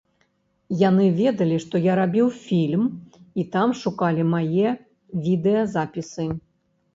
Яны 0.77 1.05
ведалі, 1.17 1.57
што 1.65 1.75
я 1.83 1.93
рабіў 1.99 2.27
фільм, 2.45 2.87
і 3.43 3.45
таму 3.57 3.77
шукалі 3.83 4.23
мае 4.33 4.69
відэазапісы. 5.27 6.27